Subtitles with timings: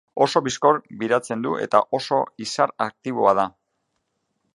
[0.25, 3.47] Oso bizkor biratzen du eta oso izar aktiboa da.